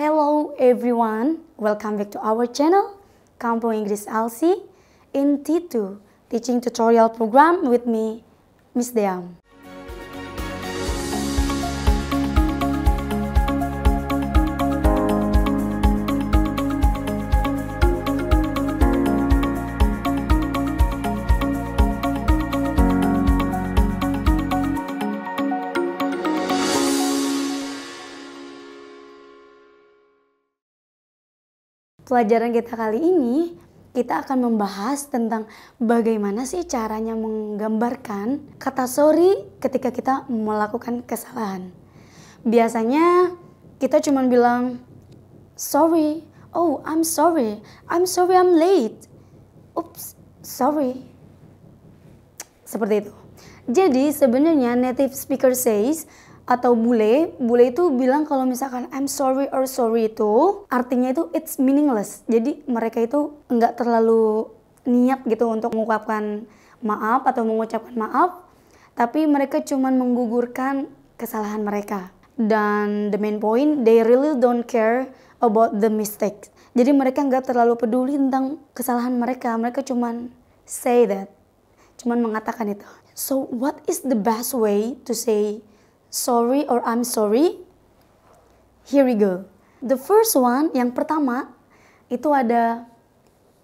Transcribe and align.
Hello 0.00 0.56
everyone, 0.58 1.44
welcome 1.58 1.98
back 1.98 2.10
to 2.12 2.20
our 2.24 2.48
channel, 2.48 2.96
Kampung 3.36 3.76
Inggris 3.76 4.08
Elsie 4.08 4.64
in 5.12 5.44
T2 5.44 6.00
Teaching 6.32 6.56
Tutorial 6.58 7.10
Program 7.10 7.68
with 7.68 7.84
me, 7.84 8.24
Miss 8.72 8.96
Deam. 8.96 9.36
Pelajaran 32.10 32.50
kita 32.50 32.74
kali 32.74 32.98
ini, 32.98 33.54
kita 33.94 34.26
akan 34.26 34.50
membahas 34.50 35.06
tentang 35.06 35.46
bagaimana 35.78 36.42
sih 36.42 36.66
caranya 36.66 37.14
menggambarkan 37.14 38.58
kata 38.58 38.90
sorry 38.90 39.46
ketika 39.62 39.94
kita 39.94 40.26
melakukan 40.26 41.06
kesalahan. 41.06 41.70
Biasanya 42.42 43.38
kita 43.78 44.02
cuma 44.02 44.26
bilang 44.26 44.82
sorry, 45.54 46.26
oh 46.50 46.82
I'm 46.82 47.06
sorry, 47.06 47.62
I'm 47.86 48.10
sorry 48.10 48.34
I'm 48.34 48.58
late. 48.58 49.06
Oops, 49.78 50.18
sorry. 50.42 51.06
Seperti 52.66 53.06
itu. 53.06 53.14
Jadi 53.70 54.10
sebenarnya 54.10 54.74
native 54.74 55.14
speaker 55.14 55.54
says 55.54 56.10
atau 56.48 56.74
bule, 56.74 57.32
bule 57.38 57.70
itu 57.70 57.88
bilang 57.94 58.26
kalau 58.26 58.42
misalkan 58.44 58.90
I'm 58.90 59.06
sorry 59.06 59.46
or 59.54 59.64
sorry 59.68 60.10
itu 60.10 60.64
artinya 60.72 61.14
itu 61.14 61.30
it's 61.36 61.60
meaningless. 61.60 62.26
Jadi 62.26 62.64
mereka 62.66 63.02
itu 63.02 63.36
nggak 63.48 63.78
terlalu 63.78 64.50
niat 64.88 65.22
gitu 65.28 65.46
untuk 65.46 65.76
mengucapkan 65.76 66.48
maaf 66.80 67.28
atau 67.28 67.44
mengucapkan 67.44 67.92
maaf, 67.94 68.40
tapi 68.96 69.28
mereka 69.28 69.60
cuma 69.60 69.92
menggugurkan 69.92 70.88
kesalahan 71.20 71.60
mereka. 71.60 72.10
Dan 72.40 73.12
the 73.12 73.20
main 73.20 73.36
point, 73.36 73.84
they 73.84 74.00
really 74.00 74.32
don't 74.40 74.64
care 74.64 75.12
about 75.44 75.76
the 75.76 75.92
mistakes. 75.92 76.48
Jadi 76.72 76.96
mereka 76.96 77.20
nggak 77.20 77.52
terlalu 77.52 77.76
peduli 77.76 78.16
tentang 78.16 78.56
kesalahan 78.72 79.12
mereka. 79.12 79.52
Mereka 79.60 79.84
cuma 79.84 80.16
say 80.64 81.04
that, 81.04 81.28
cuma 82.00 82.16
mengatakan 82.16 82.72
itu. 82.72 82.86
So 83.12 83.44
what 83.52 83.84
is 83.84 84.00
the 84.00 84.16
best 84.16 84.56
way 84.56 84.96
to 85.04 85.12
say 85.12 85.60
sorry 86.10 86.66
or 86.66 86.82
I'm 86.82 87.06
sorry? 87.06 87.62
Here 88.84 89.06
we 89.06 89.14
go. 89.14 89.46
The 89.80 89.96
first 89.96 90.34
one, 90.36 90.74
yang 90.76 90.92
pertama, 90.92 91.54
itu 92.10 92.28
ada 92.34 92.84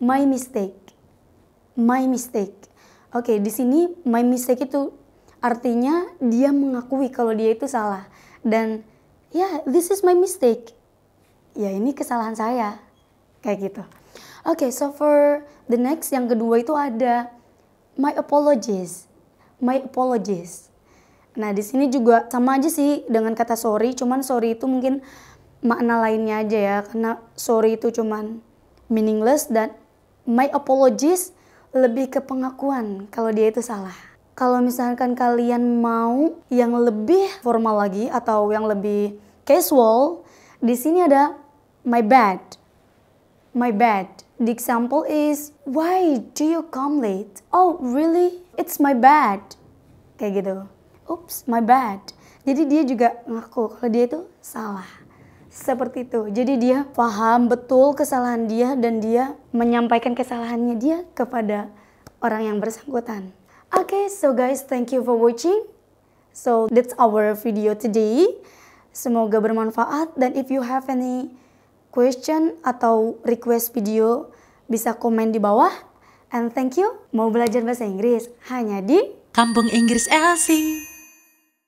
my 0.00 0.24
mistake. 0.24 0.96
My 1.76 2.08
mistake. 2.08 2.56
Oke, 3.14 3.36
okay, 3.36 3.36
di 3.38 3.52
sini 3.52 3.94
my 4.08 4.24
mistake 4.24 4.66
itu 4.66 4.90
artinya 5.38 6.08
dia 6.18 6.50
mengakui 6.50 7.12
kalau 7.12 7.36
dia 7.36 7.54
itu 7.54 7.68
salah. 7.68 8.08
Dan 8.40 8.82
ya, 9.30 9.44
yeah, 9.44 9.52
this 9.68 9.92
is 9.92 10.00
my 10.02 10.16
mistake. 10.16 10.72
Ya, 11.54 11.70
ini 11.70 11.92
kesalahan 11.92 12.34
saya. 12.34 12.80
Kayak 13.44 13.58
gitu. 13.70 13.82
Oke, 14.48 14.66
okay, 14.66 14.70
so 14.72 14.90
for 14.90 15.44
the 15.68 15.76
next 15.76 16.10
yang 16.10 16.26
kedua 16.26 16.64
itu 16.64 16.72
ada 16.72 17.28
my 18.00 18.16
apologies. 18.16 19.04
My 19.60 19.84
apologies 19.84 20.69
Nah, 21.38 21.54
di 21.54 21.62
sini 21.62 21.86
juga 21.86 22.26
sama 22.26 22.58
aja 22.58 22.66
sih 22.66 23.06
dengan 23.06 23.38
kata 23.38 23.54
sorry, 23.54 23.94
cuman 23.94 24.26
sorry 24.26 24.58
itu 24.58 24.66
mungkin 24.66 24.98
makna 25.62 26.02
lainnya 26.02 26.42
aja 26.42 26.58
ya, 26.58 26.76
karena 26.82 27.22
sorry 27.38 27.78
itu 27.78 27.94
cuman 27.94 28.42
meaningless 28.90 29.46
dan 29.46 29.70
my 30.26 30.50
apologies 30.50 31.30
lebih 31.70 32.10
ke 32.10 32.18
pengakuan 32.18 33.06
kalau 33.14 33.30
dia 33.30 33.54
itu 33.54 33.62
salah. 33.62 33.94
Kalau 34.34 34.58
misalkan 34.58 35.14
kalian 35.14 35.78
mau 35.78 36.34
yang 36.50 36.74
lebih 36.74 37.28
formal 37.44 37.86
lagi 37.86 38.10
atau 38.10 38.50
yang 38.50 38.66
lebih 38.66 39.14
casual, 39.44 40.24
di 40.58 40.74
sini 40.74 41.04
ada 41.04 41.36
my 41.86 42.02
bad. 42.02 42.40
My 43.52 43.70
bad. 43.70 44.08
The 44.40 44.48
example 44.48 45.04
is, 45.04 45.52
why 45.68 46.24
do 46.32 46.48
you 46.48 46.64
come 46.72 47.04
late? 47.04 47.44
Oh, 47.52 47.76
really? 47.84 48.40
It's 48.56 48.80
my 48.80 48.96
bad. 48.96 49.44
Kayak 50.16 50.32
gitu 50.40 50.79
oops 51.10 51.50
my 51.50 51.58
bad. 51.58 51.98
Jadi 52.46 52.62
dia 52.70 52.82
juga 52.86 53.08
ngaku 53.26 53.76
kalau 53.76 53.90
dia 53.90 54.04
itu 54.06 54.20
salah. 54.40 54.88
Seperti 55.50 56.06
itu. 56.06 56.30
Jadi 56.30 56.54
dia 56.62 56.86
paham 56.94 57.50
betul 57.50 57.92
kesalahan 57.98 58.46
dia 58.46 58.78
dan 58.78 59.02
dia 59.02 59.34
menyampaikan 59.50 60.14
kesalahannya 60.14 60.78
dia 60.78 61.02
kepada 61.18 61.68
orang 62.22 62.46
yang 62.46 62.56
bersangkutan. 62.62 63.34
Oke 63.74 63.92
okay, 63.92 64.04
so 64.06 64.30
guys 64.30 64.62
thank 64.62 64.94
you 64.94 65.02
for 65.02 65.18
watching. 65.18 65.66
So 66.30 66.70
that's 66.70 66.94
our 66.96 67.34
video 67.34 67.74
today. 67.74 68.30
Semoga 68.94 69.42
bermanfaat. 69.42 70.14
Dan 70.14 70.38
if 70.38 70.48
you 70.48 70.62
have 70.62 70.86
any 70.86 71.34
question 71.90 72.54
atau 72.62 73.18
request 73.26 73.74
video 73.74 74.30
bisa 74.70 74.94
komen 74.94 75.34
di 75.34 75.42
bawah. 75.42 75.70
And 76.30 76.54
thank 76.54 76.78
you. 76.78 76.94
Mau 77.10 77.26
belajar 77.34 77.66
bahasa 77.66 77.82
Inggris? 77.82 78.30
Hanya 78.46 78.78
di 78.78 79.02
Kampung 79.34 79.66
Inggris 79.70 80.06
Elsie 80.06 80.89